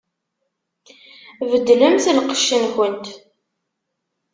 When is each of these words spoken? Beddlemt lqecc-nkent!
Beddlemt 1.51 2.05
lqecc-nkent! 2.17 3.05